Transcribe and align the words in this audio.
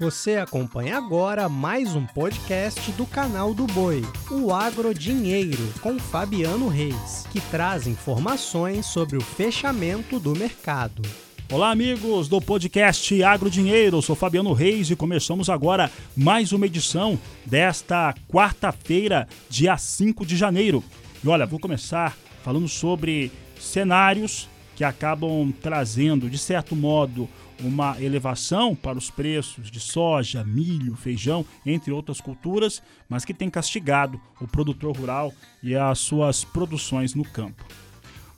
Você 0.00 0.36
acompanha 0.36 0.96
agora 0.96 1.46
mais 1.46 1.94
um 1.94 2.06
podcast 2.06 2.90
do 2.92 3.04
canal 3.04 3.52
do 3.52 3.66
Boi, 3.66 4.02
o 4.30 4.50
Agro 4.50 4.94
Dinheiro, 4.94 5.62
com 5.82 5.98
Fabiano 5.98 6.68
Reis, 6.68 7.26
que 7.30 7.38
traz 7.38 7.86
informações 7.86 8.86
sobre 8.86 9.18
o 9.18 9.20
fechamento 9.20 10.18
do 10.18 10.34
mercado. 10.34 11.02
Olá, 11.52 11.70
amigos 11.70 12.28
do 12.28 12.40
podcast 12.40 13.22
Agro 13.22 13.50
Dinheiro. 13.50 13.98
Eu 13.98 14.02
sou 14.02 14.16
Fabiano 14.16 14.54
Reis 14.54 14.90
e 14.90 14.96
começamos 14.96 15.50
agora 15.50 15.90
mais 16.16 16.50
uma 16.50 16.64
edição 16.64 17.20
desta 17.44 18.14
quarta-feira, 18.26 19.28
dia 19.50 19.76
5 19.76 20.24
de 20.24 20.34
janeiro. 20.34 20.82
E 21.22 21.28
olha, 21.28 21.44
vou 21.44 21.60
começar 21.60 22.16
falando 22.42 22.68
sobre 22.68 23.30
cenários 23.60 24.48
que 24.80 24.84
acabam 24.84 25.52
trazendo, 25.60 26.30
de 26.30 26.38
certo 26.38 26.74
modo, 26.74 27.28
uma 27.62 28.00
elevação 28.00 28.74
para 28.74 28.96
os 28.96 29.10
preços 29.10 29.70
de 29.70 29.78
soja, 29.78 30.42
milho, 30.42 30.96
feijão, 30.96 31.44
entre 31.66 31.92
outras 31.92 32.18
culturas, 32.18 32.82
mas 33.06 33.22
que 33.22 33.34
tem 33.34 33.50
castigado 33.50 34.18
o 34.40 34.48
produtor 34.48 34.96
rural 34.96 35.34
e 35.62 35.76
as 35.76 35.98
suas 35.98 36.44
produções 36.44 37.14
no 37.14 37.24
campo. 37.24 37.62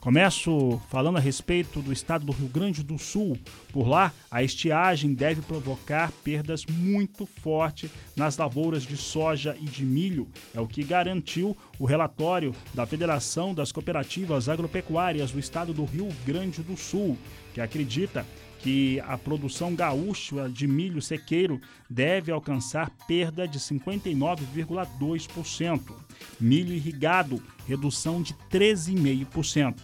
Começo 0.03 0.81
falando 0.89 1.15
a 1.15 1.21
respeito 1.21 1.81
do 1.81 1.93
estado 1.93 2.25
do 2.25 2.33
Rio 2.33 2.49
Grande 2.49 2.83
do 2.83 2.99
Sul. 2.99 3.37
Por 3.71 3.87
lá, 3.87 4.11
a 4.29 4.43
estiagem 4.43 5.13
deve 5.13 5.41
provocar 5.41 6.11
perdas 6.25 6.65
muito 6.65 7.25
fortes 7.25 7.89
nas 8.13 8.35
lavouras 8.35 8.83
de 8.83 8.97
soja 8.97 9.55
e 9.61 9.63
de 9.63 9.85
milho, 9.85 10.27
é 10.53 10.59
o 10.59 10.67
que 10.67 10.83
garantiu 10.83 11.55
o 11.79 11.85
relatório 11.85 12.53
da 12.73 12.85
Federação 12.85 13.53
das 13.53 13.71
Cooperativas 13.71 14.49
Agropecuárias 14.49 15.31
do 15.31 15.39
estado 15.39 15.71
do 15.71 15.85
Rio 15.85 16.09
Grande 16.25 16.61
do 16.61 16.75
Sul, 16.75 17.17
que 17.53 17.61
acredita 17.61 18.25
que 18.63 18.99
a 19.01 19.15
produção 19.17 19.75
gaúcha 19.75 20.49
de 20.49 20.65
milho 20.65 21.01
sequeiro 21.01 21.59
deve 21.89 22.31
alcançar 22.31 22.89
perda 23.05 23.45
de 23.45 23.59
59,2%. 23.59 25.81
Milho 26.39 26.73
irrigado, 26.73 27.43
redução 27.67 28.21
de 28.21 28.33
13,5%. 28.49 29.75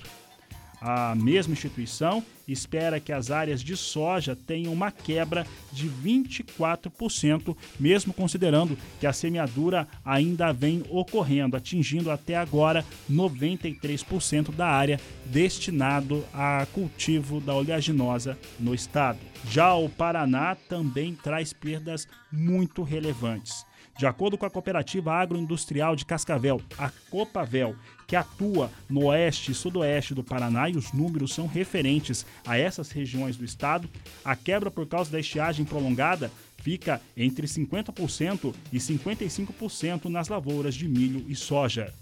A 0.82 1.14
mesma 1.16 1.54
instituição 1.54 2.24
espera 2.48 3.00
que 3.00 3.12
as 3.12 3.30
áreas 3.30 3.62
de 3.62 3.76
soja 3.76 4.36
tenham 4.36 4.74
uma 4.74 4.92
quebra 4.92 5.46
de 5.72 5.90
24%, 5.90 7.56
mesmo 7.80 8.14
considerando 8.14 8.78
que 9.00 9.06
a 9.06 9.14
semeadura 9.14 9.88
ainda 10.04 10.52
vem 10.52 10.84
ocorrendo, 10.90 11.58
atingindo 11.58 12.10
até 12.10 12.36
agora 12.36 12.86
93% 13.12 14.52
da 14.52 14.68
área 14.68 15.00
destinado 15.26 16.26
a 16.34 16.66
cultivo 16.74 17.40
da 17.40 17.54
oleaginosa 17.54 18.38
no 18.60 18.74
estado. 18.74 19.20
Já 19.50 19.76
o 19.76 19.90
Paraná 19.90 20.56
também 20.56 21.14
traz 21.16 21.54
perdas 21.54 22.08
muito 22.32 22.84
relevantes. 22.84 23.69
De 24.00 24.06
acordo 24.06 24.38
com 24.38 24.46
a 24.46 24.50
Cooperativa 24.50 25.12
Agroindustrial 25.12 25.94
de 25.94 26.06
Cascavel, 26.06 26.62
a 26.78 26.90
Copavel, 27.10 27.76
que 28.08 28.16
atua 28.16 28.72
no 28.90 29.08
oeste 29.08 29.52
e 29.52 29.54
sudoeste 29.54 30.14
do 30.14 30.24
Paraná 30.24 30.70
e 30.70 30.78
os 30.78 30.94
números 30.94 31.34
são 31.34 31.48
referentes 31.48 32.26
a 32.48 32.58
essas 32.58 32.92
regiões 32.92 33.36
do 33.36 33.44
estado, 33.44 33.90
a 34.24 34.38
quebra 34.38 34.72
por 34.72 34.88
causa 34.88 35.12
da 35.12 35.20
estiagem 35.20 35.66
prolongada 35.66 36.32
fica 36.60 37.02
entre 37.18 37.46
50% 37.46 38.56
e 38.72 38.78
55% 38.78 40.06
nas 40.06 40.30
lavouras 40.30 40.76
de 40.76 40.88
milho 40.88 41.26
e 41.28 41.36
soja. 41.36 41.94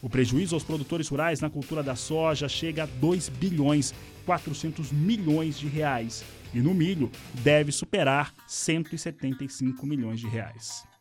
O 0.00 0.08
prejuízo 0.08 0.54
aos 0.54 0.64
produtores 0.64 1.08
rurais 1.08 1.40
na 1.40 1.50
cultura 1.50 1.82
da 1.82 1.94
soja 1.94 2.48
chega 2.48 2.84
a 2.84 2.86
2 2.86 3.28
bilhões 3.28 3.92
400 4.24 4.90
milhões 4.90 5.58
de 5.58 5.68
reais 5.68 6.24
e 6.54 6.60
no 6.60 6.72
milho 6.72 7.10
deve 7.42 7.70
superar 7.70 8.32
175 8.46 9.86
milhões 9.86 10.18
de 10.18 10.26
reais. 10.26 10.93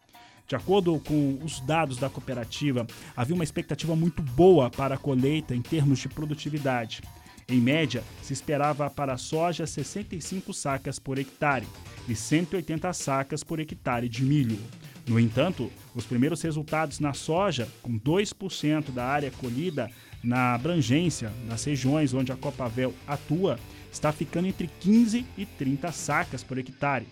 De 0.48 0.56
acordo 0.56 1.00
com 1.00 1.40
os 1.44 1.60
dados 1.62 1.98
da 1.98 2.10
cooperativa, 2.10 2.86
havia 3.16 3.36
uma 3.36 3.44
expectativa 3.44 3.96
muito 3.96 4.22
boa 4.22 4.70
para 4.70 4.96
a 4.96 4.98
colheita 4.98 5.56
em 5.56 5.62
termos 5.62 6.00
de 6.00 6.10
produtividade. 6.10 7.02
Em 7.48 7.60
média, 7.60 8.04
se 8.22 8.34
esperava 8.34 8.90
para 8.90 9.14
a 9.14 9.18
soja 9.18 9.68
65 9.68 10.54
sacas 10.54 10.98
por 10.98 11.18
hectare 11.18 11.68
e 12.08 12.16
180 12.16 12.92
sacas 12.94 13.44
por 13.44 13.60
hectare 13.60 14.08
de 14.08 14.24
milho. 14.24 14.60
No 15.06 15.20
entanto, 15.20 15.70
os 15.94 16.06
primeiros 16.06 16.42
resultados 16.42 17.00
na 17.00 17.14
soja, 17.14 17.68
com 17.82 18.00
2% 18.00 18.92
da 18.92 19.06
área 19.06 19.32
colhida 19.32 19.92
na 20.24 20.54
abrangência 20.54 21.32
nas 21.46 21.64
regiões 21.66 22.14
onde 22.14 22.32
a 22.32 22.38
Copavel 22.38 22.94
atua, 23.06 23.60
está 23.92 24.12
ficando 24.14 24.48
entre 24.48 24.70
15 24.80 25.26
e 25.38 25.46
30 25.46 25.92
sacas 25.92 26.44
por 26.44 26.58
hectare. 26.58 27.06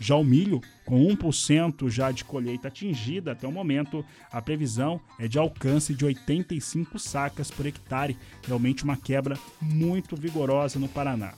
Já 0.00 0.14
o 0.14 0.24
milho, 0.24 0.60
com 0.84 1.04
1% 1.06 1.90
já 1.90 2.12
de 2.12 2.24
colheita 2.24 2.68
atingida 2.68 3.32
até 3.32 3.46
o 3.46 3.52
momento, 3.52 4.04
a 4.30 4.40
previsão 4.40 5.00
é 5.18 5.26
de 5.26 5.38
alcance 5.38 5.94
de 5.94 6.04
85 6.04 6.98
sacas 6.98 7.50
por 7.50 7.66
hectare, 7.66 8.16
realmente 8.46 8.84
uma 8.84 8.96
quebra 8.96 9.38
muito 9.60 10.16
vigorosa 10.16 10.78
no 10.78 10.88
Paraná. 10.88 11.34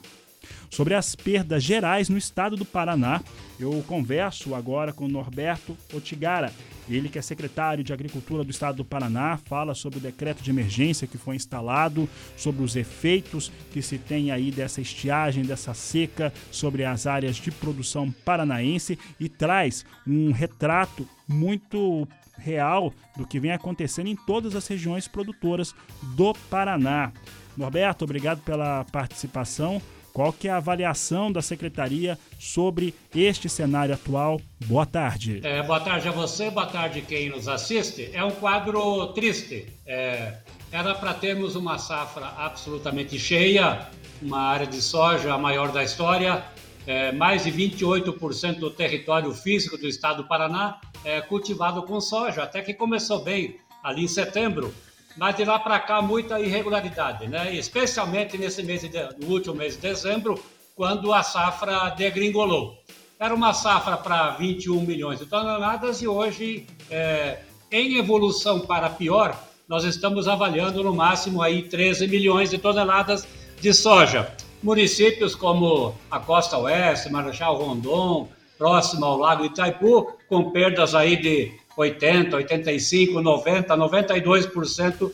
Sobre 0.70 0.94
as 0.94 1.14
perdas 1.14 1.62
gerais 1.62 2.08
no 2.08 2.16
estado 2.16 2.56
do 2.56 2.64
Paraná, 2.64 3.20
eu 3.58 3.84
converso 3.86 4.54
agora 4.54 4.92
com 4.92 5.08
Norberto 5.08 5.76
Otigara, 5.92 6.52
ele 6.88 7.08
que 7.08 7.18
é 7.18 7.22
secretário 7.22 7.84
de 7.84 7.92
Agricultura 7.92 8.42
do 8.42 8.50
Estado 8.50 8.76
do 8.76 8.84
Paraná, 8.84 9.36
fala 9.36 9.74
sobre 9.74 9.98
o 9.98 10.02
decreto 10.02 10.42
de 10.42 10.50
emergência 10.50 11.06
que 11.06 11.18
foi 11.18 11.36
instalado, 11.36 12.08
sobre 12.36 12.64
os 12.64 12.74
efeitos 12.74 13.52
que 13.70 13.82
se 13.82 13.98
tem 13.98 14.30
aí 14.30 14.50
dessa 14.50 14.80
estiagem, 14.80 15.44
dessa 15.44 15.74
seca 15.74 16.32
sobre 16.50 16.84
as 16.84 17.06
áreas 17.06 17.36
de 17.36 17.50
produção 17.50 18.10
paranaense 18.24 18.98
e 19.18 19.28
traz 19.28 19.84
um 20.06 20.32
retrato 20.32 21.06
muito 21.28 22.08
real 22.38 22.92
do 23.16 23.26
que 23.26 23.38
vem 23.38 23.52
acontecendo 23.52 24.08
em 24.08 24.16
todas 24.16 24.56
as 24.56 24.66
regiões 24.66 25.06
produtoras 25.06 25.74
do 26.16 26.32
Paraná. 26.48 27.12
Norberto, 27.56 28.04
obrigado 28.04 28.40
pela 28.42 28.84
participação. 28.84 29.80
Qual 30.12 30.32
que 30.32 30.48
é 30.48 30.50
a 30.50 30.56
avaliação 30.56 31.30
da 31.30 31.40
secretaria 31.40 32.18
sobre 32.38 32.94
este 33.14 33.48
cenário 33.48 33.94
atual? 33.94 34.40
Boa 34.66 34.84
tarde. 34.84 35.40
É, 35.42 35.62
boa 35.62 35.80
tarde 35.80 36.08
a 36.08 36.12
você, 36.12 36.50
boa 36.50 36.66
tarde 36.66 37.02
quem 37.02 37.30
nos 37.30 37.48
assiste. 37.48 38.10
É 38.12 38.24
um 38.24 38.30
quadro 38.30 39.08
triste. 39.08 39.66
É, 39.86 40.34
era 40.72 40.94
para 40.94 41.14
termos 41.14 41.56
uma 41.56 41.78
safra 41.78 42.26
absolutamente 42.36 43.18
cheia, 43.18 43.88
uma 44.20 44.40
área 44.40 44.66
de 44.66 44.80
soja 44.80 45.32
a 45.32 45.38
maior 45.38 45.72
da 45.72 45.82
história, 45.82 46.44
é, 46.86 47.12
mais 47.12 47.44
de 47.44 47.52
28% 47.52 48.58
do 48.58 48.70
território 48.70 49.32
físico 49.32 49.76
do 49.76 49.86
estado 49.86 50.22
do 50.22 50.28
Paraná 50.28 50.80
é 51.04 51.20
cultivado 51.20 51.82
com 51.82 52.00
soja, 52.00 52.42
até 52.42 52.62
que 52.62 52.74
começou 52.74 53.22
bem 53.22 53.56
ali 53.82 54.04
em 54.04 54.08
setembro 54.08 54.74
mas 55.16 55.36
de 55.36 55.44
lá 55.44 55.58
para 55.58 55.78
cá 55.80 56.00
muita 56.00 56.40
irregularidade, 56.40 57.28
né? 57.28 57.54
especialmente 57.54 58.38
nesse 58.38 58.62
mês 58.62 58.82
de, 58.82 58.90
no 59.18 59.32
último 59.32 59.54
mês 59.54 59.74
de 59.74 59.80
dezembro, 59.80 60.42
quando 60.74 61.12
a 61.12 61.22
safra 61.22 61.90
degringolou. 61.90 62.78
Era 63.18 63.34
uma 63.34 63.52
safra 63.52 63.96
para 63.96 64.30
21 64.30 64.80
milhões 64.80 65.18
de 65.18 65.26
toneladas 65.26 66.00
e 66.00 66.08
hoje, 66.08 66.66
é, 66.90 67.40
em 67.70 67.98
evolução 67.98 68.60
para 68.60 68.88
pior, 68.88 69.38
nós 69.68 69.84
estamos 69.84 70.26
avaliando 70.26 70.82
no 70.82 70.94
máximo 70.94 71.42
aí 71.42 71.62
13 71.62 72.08
milhões 72.08 72.50
de 72.50 72.58
toneladas 72.58 73.28
de 73.60 73.72
soja. 73.74 74.34
Municípios 74.62 75.34
como 75.34 75.94
a 76.10 76.18
Costa 76.18 76.58
Oeste, 76.58 77.10
Marechal 77.10 77.56
Rondon, 77.56 78.28
próximo 78.58 79.04
ao 79.04 79.16
Lago 79.16 79.44
Itaipu, 79.44 80.12
com 80.28 80.50
perdas 80.50 80.94
aí 80.94 81.16
de 81.16 81.52
80, 81.80 82.36
85, 82.36 83.20
90, 83.20 83.76
92% 83.76 85.10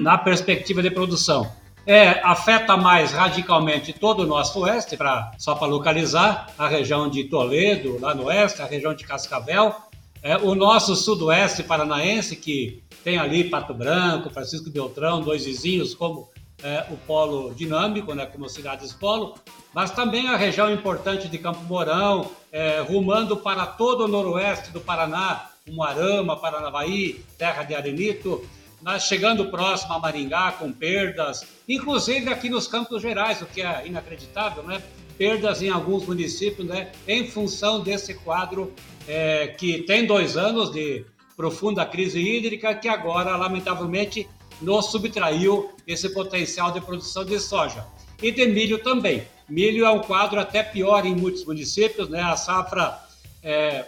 na 0.00 0.18
perspectiva 0.18 0.82
de 0.82 0.90
produção. 0.90 1.50
É, 1.84 2.20
afeta 2.22 2.76
mais 2.76 3.10
radicalmente 3.10 3.92
todo 3.92 4.20
o 4.20 4.26
nosso 4.26 4.60
oeste, 4.60 4.96
pra, 4.96 5.32
só 5.38 5.54
para 5.54 5.66
localizar, 5.66 6.48
a 6.56 6.68
região 6.68 7.08
de 7.08 7.24
Toledo, 7.24 7.98
lá 8.00 8.14
no 8.14 8.26
oeste, 8.26 8.62
a 8.62 8.66
região 8.66 8.94
de 8.94 9.04
Cascavel, 9.04 9.74
é, 10.22 10.36
o 10.36 10.54
nosso 10.54 10.94
sudoeste 10.94 11.64
paranaense, 11.64 12.36
que 12.36 12.82
tem 13.02 13.18
ali 13.18 13.44
Pato 13.44 13.74
Branco, 13.74 14.30
Francisco 14.30 14.70
Beltrão, 14.70 15.20
dois 15.20 15.44
vizinhos, 15.44 15.92
como 15.92 16.30
é, 16.62 16.86
o 16.90 16.96
polo 16.96 17.52
dinâmico, 17.52 18.14
né, 18.14 18.26
como 18.26 18.48
cidades 18.48 18.92
polo, 18.92 19.34
mas 19.74 19.90
também 19.90 20.28
a 20.28 20.36
região 20.36 20.70
importante 20.70 21.26
de 21.26 21.38
Campo 21.38 21.64
Mourão, 21.64 22.30
é, 22.52 22.80
rumando 22.80 23.36
para 23.36 23.66
todo 23.66 24.04
o 24.04 24.08
noroeste 24.08 24.70
do 24.70 24.80
Paraná, 24.80 25.48
Umuarama, 25.68 26.36
Paranavaí, 26.36 27.24
terra 27.38 27.62
de 27.62 27.74
arenito, 27.74 28.44
nós 28.82 29.04
chegando 29.04 29.48
próximo 29.48 29.94
a 29.94 29.98
Maringá 29.98 30.52
com 30.52 30.72
perdas, 30.72 31.46
inclusive 31.68 32.28
aqui 32.28 32.48
nos 32.48 32.66
Campos 32.66 33.00
Gerais, 33.00 33.40
o 33.40 33.46
que 33.46 33.62
é 33.62 33.86
inacreditável, 33.86 34.64
né? 34.64 34.82
Perdas 35.16 35.62
em 35.62 35.68
alguns 35.68 36.04
municípios, 36.04 36.66
né? 36.66 36.90
Em 37.06 37.28
função 37.28 37.80
desse 37.80 38.14
quadro 38.14 38.72
é, 39.06 39.48
que 39.56 39.82
tem 39.84 40.04
dois 40.04 40.36
anos 40.36 40.72
de 40.72 41.06
profunda 41.36 41.86
crise 41.86 42.20
hídrica, 42.20 42.74
que 42.74 42.88
agora, 42.88 43.36
lamentavelmente, 43.36 44.28
nos 44.60 44.86
subtraiu 44.86 45.70
esse 45.86 46.08
potencial 46.12 46.72
de 46.72 46.80
produção 46.80 47.24
de 47.24 47.38
soja. 47.38 47.86
E 48.20 48.32
de 48.32 48.46
milho 48.46 48.82
também. 48.82 49.22
Milho 49.48 49.84
é 49.84 49.90
um 49.90 50.00
quadro 50.00 50.40
até 50.40 50.62
pior 50.62 51.06
em 51.06 51.14
muitos 51.14 51.44
municípios, 51.44 52.08
né? 52.08 52.20
A 52.20 52.36
safra 52.36 52.98
É, 53.44 53.86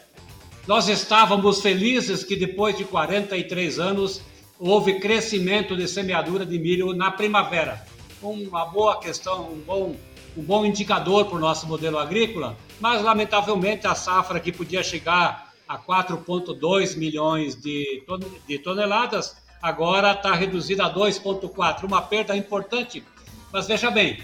nós 0.66 0.88
estávamos 0.88 1.60
felizes 1.60 2.24
que 2.24 2.36
depois 2.36 2.76
de 2.76 2.84
43 2.84 3.78
anos 3.78 4.22
houve 4.58 4.98
crescimento 4.98 5.76
de 5.76 5.86
semeadura 5.86 6.46
de 6.46 6.58
milho 6.58 6.94
na 6.94 7.10
primavera. 7.10 7.84
Uma 8.22 8.64
boa 8.64 8.98
questão, 8.98 9.52
um 9.52 9.60
bom, 9.60 9.96
um 10.36 10.42
bom 10.42 10.64
indicador 10.64 11.26
para 11.26 11.36
o 11.36 11.40
nosso 11.40 11.66
modelo 11.66 11.98
agrícola, 11.98 12.56
mas 12.80 13.02
lamentavelmente 13.02 13.86
a 13.86 13.94
safra 13.94 14.40
que 14.40 14.50
podia 14.50 14.82
chegar 14.82 15.52
a 15.68 15.78
4,2 15.78 16.96
milhões 16.96 17.54
de, 17.54 18.02
de 18.46 18.58
toneladas 18.58 19.36
agora 19.64 20.12
está 20.12 20.34
reduzida 20.34 20.84
a 20.84 20.92
2,4, 20.92 21.84
uma 21.84 22.02
perda 22.02 22.36
importante. 22.36 23.02
Mas 23.50 23.66
veja 23.66 23.90
bem, 23.90 24.22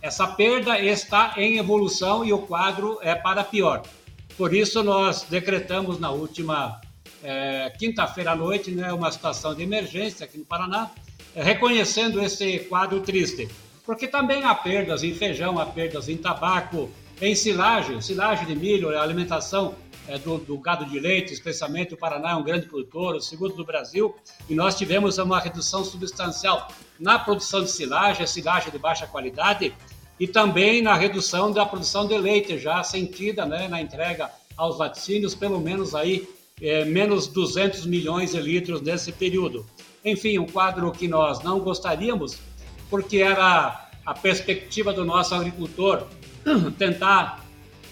essa 0.00 0.28
perda 0.28 0.78
está 0.78 1.34
em 1.36 1.58
evolução 1.58 2.24
e 2.24 2.32
o 2.32 2.38
quadro 2.38 2.96
é 3.02 3.12
para 3.14 3.42
pior. 3.42 3.82
Por 4.40 4.54
isso, 4.54 4.82
nós 4.82 5.26
decretamos 5.28 6.00
na 6.00 6.10
última 6.10 6.80
é, 7.22 7.70
quinta-feira 7.78 8.30
à 8.30 8.34
noite 8.34 8.70
né, 8.70 8.90
uma 8.90 9.12
situação 9.12 9.54
de 9.54 9.62
emergência 9.62 10.24
aqui 10.24 10.38
no 10.38 10.46
Paraná, 10.46 10.90
é, 11.34 11.42
reconhecendo 11.42 12.22
esse 12.22 12.60
quadro 12.60 13.00
triste. 13.00 13.50
Porque 13.84 14.08
também 14.08 14.42
há 14.42 14.54
perdas 14.54 15.04
em 15.04 15.12
feijão, 15.12 15.58
há 15.58 15.66
perdas 15.66 16.08
em 16.08 16.16
tabaco, 16.16 16.90
em 17.20 17.34
silagem, 17.34 18.00
silagem 18.00 18.46
de 18.46 18.56
milho, 18.56 18.98
alimentação 18.98 19.74
é, 20.08 20.16
do, 20.16 20.38
do, 20.38 20.56
gado 20.56 20.86
de 20.86 20.98
leite, 20.98 21.34
especialmente 21.34 21.92
o 21.92 21.98
Paraná 21.98 22.30
é 22.30 22.34
um 22.34 22.42
grande 22.42 22.64
produtor, 22.64 23.16
o 23.16 23.20
segundo 23.20 23.54
do 23.54 23.64
Brasil, 23.66 24.16
e 24.48 24.54
nós 24.54 24.74
tivemos 24.74 25.18
uma 25.18 25.38
redução 25.38 25.84
substancial 25.84 26.66
na 26.98 27.18
produção 27.18 27.62
de 27.62 27.70
silagem, 27.70 28.26
silagem 28.26 28.72
de 28.72 28.78
baixa 28.78 29.06
qualidade, 29.06 29.74
e 30.20 30.28
também 30.28 30.82
na 30.82 30.94
redução 30.94 31.50
da 31.50 31.64
produção 31.64 32.06
de 32.06 32.16
leite, 32.18 32.58
já 32.58 32.84
sentida 32.84 33.46
né, 33.46 33.66
na 33.68 33.80
entrega 33.80 34.30
aos 34.54 34.78
laticínios, 34.78 35.34
pelo 35.34 35.58
menos 35.58 35.94
aí 35.94 36.28
é, 36.60 36.84
menos 36.84 37.26
200 37.26 37.86
milhões 37.86 38.32
de 38.32 38.40
litros 38.40 38.82
nesse 38.82 39.12
período. 39.12 39.64
Enfim, 40.04 40.38
um 40.38 40.46
quadro 40.46 40.92
que 40.92 41.08
nós 41.08 41.42
não 41.42 41.58
gostaríamos, 41.60 42.36
porque 42.90 43.16
era 43.16 43.88
a 44.04 44.12
perspectiva 44.12 44.92
do 44.92 45.06
nosso 45.06 45.34
agricultor 45.34 46.06
tentar 46.78 47.46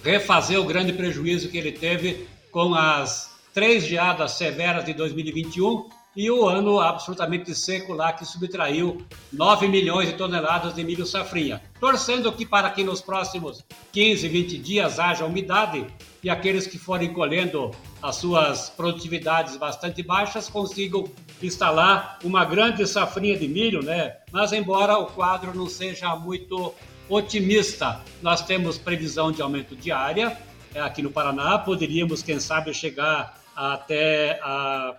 refazer 0.04 0.60
o 0.60 0.64
grande 0.64 0.92
prejuízo 0.92 1.48
que 1.48 1.56
ele 1.56 1.72
teve 1.72 2.28
com 2.50 2.74
as 2.74 3.38
três 3.54 3.86
geadas 3.86 4.32
severas 4.32 4.84
de 4.84 4.92
2021 4.92 5.88
e 6.18 6.28
o 6.32 6.48
ano 6.48 6.80
absolutamente 6.80 7.54
seco 7.54 7.92
lá 7.92 8.12
que 8.12 8.24
subtraiu 8.24 9.06
9 9.32 9.68
milhões 9.68 10.08
de 10.08 10.16
toneladas 10.16 10.74
de 10.74 10.82
milho 10.82 11.06
safrinha. 11.06 11.62
Torcendo 11.78 12.32
que 12.32 12.44
para 12.44 12.68
que 12.70 12.82
nos 12.82 13.00
próximos 13.00 13.64
15, 13.92 14.26
20 14.26 14.58
dias 14.58 14.98
haja 14.98 15.24
umidade 15.24 15.86
e 16.20 16.28
aqueles 16.28 16.66
que 16.66 16.76
forem 16.76 17.12
colhendo 17.12 17.70
as 18.02 18.16
suas 18.16 18.68
produtividades 18.68 19.56
bastante 19.56 20.02
baixas 20.02 20.48
consigam 20.48 21.08
instalar 21.40 22.18
uma 22.24 22.44
grande 22.44 22.84
safrinha 22.84 23.38
de 23.38 23.46
milho, 23.46 23.80
né? 23.80 24.16
Mas 24.32 24.52
embora 24.52 24.98
o 24.98 25.06
quadro 25.06 25.54
não 25.54 25.68
seja 25.68 26.16
muito 26.16 26.74
otimista. 27.08 28.00
Nós 28.20 28.42
temos 28.42 28.76
previsão 28.76 29.30
de 29.30 29.40
aumento 29.40 29.76
de 29.76 29.92
área 29.92 30.36
é, 30.74 30.80
aqui 30.80 31.00
no 31.00 31.12
Paraná, 31.12 31.58
poderíamos, 31.58 32.24
quem 32.24 32.40
sabe, 32.40 32.74
chegar 32.74 33.40
até 33.54 34.40
a, 34.42 34.96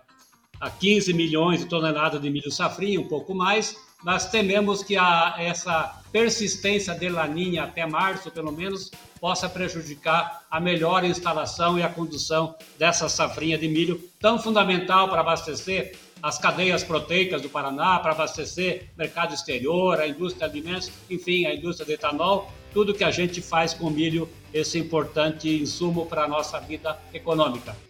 a 0.59 0.69
15 0.69 1.13
milhões 1.13 1.59
de 1.61 1.65
toneladas 1.65 2.21
de 2.21 2.29
milho 2.29 2.51
safrinho, 2.51 3.01
um 3.01 3.07
pouco 3.07 3.33
mais, 3.33 3.77
mas 4.03 4.29
tememos 4.29 4.83
que 4.83 4.95
a, 4.97 5.35
essa 5.37 6.01
persistência 6.11 6.93
de 6.95 7.09
laninha 7.09 7.63
até 7.63 7.85
março, 7.85 8.31
pelo 8.31 8.51
menos, 8.51 8.89
possa 9.19 9.49
prejudicar 9.49 10.45
a 10.49 10.59
melhor 10.59 11.03
instalação 11.03 11.77
e 11.77 11.83
a 11.83 11.89
condução 11.89 12.55
dessa 12.77 13.09
safrinha 13.09 13.57
de 13.57 13.67
milho, 13.67 14.01
tão 14.19 14.39
fundamental 14.39 15.09
para 15.09 15.21
abastecer 15.21 15.97
as 16.21 16.37
cadeias 16.37 16.83
proteicas 16.83 17.41
do 17.41 17.49
Paraná 17.49 17.99
para 17.99 18.11
abastecer 18.11 18.89
mercado 18.97 19.33
exterior, 19.33 19.99
a 19.99 20.07
indústria 20.07 20.49
de 20.49 20.57
alimentos, 20.57 20.91
enfim, 21.09 21.45
a 21.45 21.53
indústria 21.53 21.85
de 21.85 21.93
etanol, 21.93 22.51
tudo 22.73 22.93
que 22.93 23.03
a 23.03 23.11
gente 23.11 23.41
faz 23.41 23.73
com 23.73 23.89
milho, 23.89 24.29
esse 24.53 24.77
importante 24.77 25.49
insumo 25.49 26.05
para 26.05 26.23
a 26.23 26.27
nossa 26.27 26.59
vida 26.59 26.97
econômica. 27.13 27.88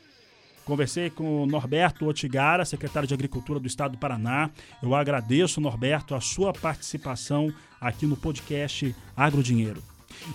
Conversei 0.70 1.10
com 1.10 1.42
o 1.42 1.46
Norberto 1.48 2.06
Otigara, 2.06 2.64
secretário 2.64 3.08
de 3.08 3.14
Agricultura 3.16 3.60
do 3.60 3.66
Estado 3.66 3.94
do 3.94 3.98
Paraná. 3.98 4.52
Eu 4.84 4.94
agradeço, 4.94 5.60
Norberto, 5.60 6.14
a 6.14 6.22
sua 6.22 6.54
participação 6.54 7.52
aqui 7.82 8.06
no 8.06 8.16
podcast 8.16 8.96
Agro 9.18 9.42
Dinheiro. 9.42 9.82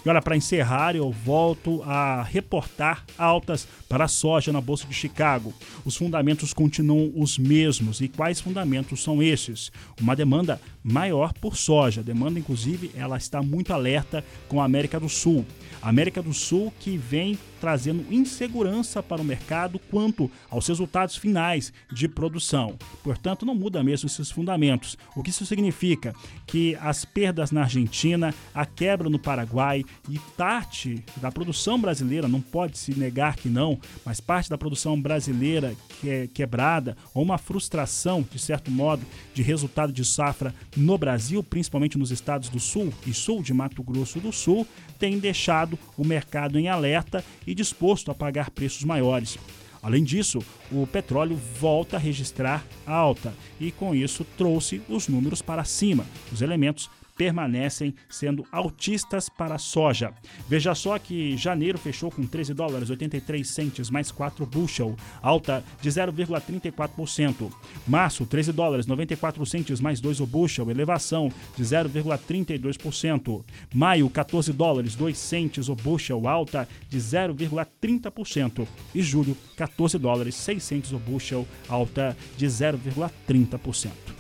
E 0.05 0.09
olha, 0.09 0.21
para 0.21 0.37
encerrar, 0.37 0.97
eu 0.97 1.13
volto 1.13 1.85
a 1.85 2.25
reportar 2.25 3.05
altas 3.17 3.69
para 3.89 4.07
a 4.07 4.09
soja 4.09 4.53
na 4.53 4.61
Bolsa 4.61 4.89
de 4.89 4.95
Chicago. 4.95 5.55
Os 5.85 5.97
fundamentos 5.97 6.53
continuam 6.53 7.13
os 7.15 7.39
mesmos. 7.39 8.01
E 8.01 8.09
quais 8.09 8.41
fundamentos 8.41 9.05
são 9.05 9.23
esses? 9.23 9.71
Uma 10.01 10.17
demanda 10.17 10.61
maior 10.83 11.33
por 11.33 11.57
soja. 11.57 12.01
A 12.01 12.05
demanda, 12.05 12.41
inclusive, 12.41 12.91
ela 12.97 13.17
está 13.17 13.41
muito 13.41 13.73
alerta 13.73 14.25
com 14.49 14.61
a 14.61 14.65
América 14.65 14.99
do 14.99 15.09
Sul. 15.09 15.47
A 15.81 15.91
América 15.91 16.21
do 16.21 16.33
Sul 16.33 16.73
que 16.81 16.97
vem 16.97 17.39
trazendo 17.65 18.05
insegurança 18.11 19.03
para 19.03 19.23
o 19.23 19.25
mercado 19.25 19.79
quanto 19.91 20.31
aos 20.51 20.67
resultados 20.67 21.17
finais 21.17 21.73
de 21.91 22.07
produção. 22.07 22.77
Portanto, 23.03 23.47
não 23.47 23.55
muda 23.55 23.83
mesmo 23.83 24.07
esses 24.07 24.31
fundamentos. 24.31 24.99
O 25.17 25.23
que 25.23 25.31
isso 25.31 25.47
significa? 25.47 26.15
Que 26.47 26.77
as 26.79 27.07
perdas 27.07 27.51
na 27.51 27.63
Argentina, 27.63 28.35
a 28.55 28.67
quebra 28.67 29.09
no 29.09 29.19
Paraguai 29.19 29.83
e 30.11 30.19
parte 30.37 31.03
da 31.17 31.33
produção 31.33 31.81
brasileira, 31.81 32.29
não 32.29 32.43
pode 32.43 32.77
se 32.77 32.95
negar 32.99 33.35
que 33.35 33.49
não, 33.49 33.81
mas 34.05 34.21
parte 34.21 34.51
da 34.51 34.59
produção 34.59 35.01
brasileira 35.01 35.75
que 36.03 36.11
é 36.11 36.27
quebrada 36.27 36.95
ou 37.15 37.23
uma 37.23 37.39
frustração, 37.39 38.23
de 38.31 38.39
certo 38.39 38.71
modo, 38.71 39.07
de 39.33 39.43
resultado 39.43 39.91
de 39.91 40.05
safra 40.05 40.55
no 40.77 40.99
Brasil, 40.99 41.43
principalmente 41.43 41.97
nos 41.97 42.11
estados 42.11 42.51
do 42.51 42.61
Sul 42.61 42.93
e 43.07 43.15
Sul 43.15 43.43
de 43.43 43.55
Mato 43.55 43.83
Grosso 43.83 44.21
do 44.21 44.33
Sul, 44.33 44.67
tem 44.99 45.19
deixado 45.19 45.79
o 45.97 46.05
mercado 46.05 46.59
em 46.59 46.69
alerta 46.69 47.25
e 47.47 47.54
disposto 47.55 48.11
a 48.11 48.15
pagar 48.15 48.51
preços 48.51 48.85
maiores. 48.85 49.39
Além 49.83 50.03
disso, 50.03 50.39
o 50.73 50.87
petróleo 50.87 51.37
volta 51.61 51.97
a 51.97 52.01
registrar 52.01 52.65
alta 52.87 53.35
e, 53.61 53.71
com 53.71 53.95
isso, 53.95 54.25
trouxe 54.37 54.81
os 54.89 55.09
números 55.09 55.43
para 55.43 55.63
cima. 55.63 56.07
Os 56.33 56.41
elementos 56.41 56.89
permanecem 57.17 57.95
sendo 58.09 58.45
altistas 58.51 59.29
para 59.29 59.55
a 59.55 59.59
soja. 59.59 60.13
Veja 60.49 60.75
só 60.75 60.99
que 60.99 61.37
janeiro 61.37 61.79
fechou 61.79 62.11
com 62.11 62.27
13 62.27 62.55
dólares 62.55 62.91
83 62.91 63.47
centes 63.47 63.91
mais 63.91 64.11
4 64.11 64.45
bushel, 64.47 64.97
alta 65.23 65.65
de 65.81 65.89
0,34%. 65.89 67.53
Março, 67.87 68.27
13 68.27 68.53
dólares 68.53 68.87
94 68.87 69.45
centes 69.47 69.81
mais 69.81 70.01
2 70.01 70.21
o 70.21 70.27
bushel, 70.27 70.71
elevação 70.71 71.31
de 71.57 71.63
0,32%. 71.63 73.45
Maio, 73.75 74.11
14 74.11 74.53
dólares 74.53 74.95
2 74.95 75.17
centes 75.17 75.69
o 75.69 75.75
bushel, 75.75 76.27
alta 76.29 76.69
de 76.89 76.99
0,30%. 76.99 78.67
E 78.95 79.03
julho, 79.03 79.37
14 79.57 79.99
dólares 79.99 80.35
6 80.35 80.63
centes 80.63 80.93
o 80.93 80.99
bushel, 80.99 81.47
alta 81.69 82.17
de 82.37 82.47
0,30%. 82.47 84.14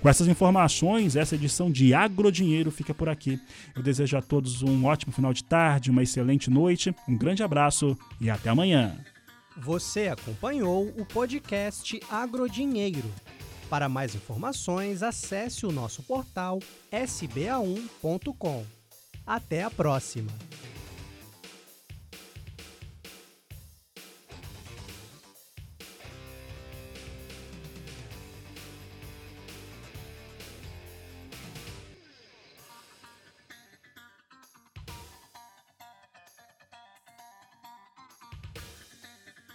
Com 0.00 0.08
essas 0.08 0.28
informações, 0.28 1.16
essa 1.16 1.34
edição 1.34 1.70
de 1.70 1.94
Agrodinheiro 1.94 2.70
fica 2.70 2.94
por 2.94 3.08
aqui. 3.08 3.40
Eu 3.74 3.82
desejo 3.82 4.16
a 4.16 4.22
todos 4.22 4.62
um 4.62 4.84
ótimo 4.84 5.12
final 5.12 5.32
de 5.32 5.44
tarde, 5.44 5.90
uma 5.90 6.02
excelente 6.02 6.50
noite, 6.50 6.94
um 7.08 7.16
grande 7.16 7.42
abraço 7.42 7.96
e 8.20 8.30
até 8.30 8.50
amanhã. 8.50 8.96
Você 9.56 10.08
acompanhou 10.08 10.88
o 10.98 11.06
podcast 11.06 11.98
Agrodinheiro. 12.10 13.10
Para 13.70 13.88
mais 13.88 14.14
informações, 14.14 15.02
acesse 15.02 15.66
o 15.66 15.72
nosso 15.72 16.02
portal 16.02 16.60
sba1.com. 16.92 18.64
Até 19.26 19.64
a 19.64 19.70
próxima! 19.70 20.30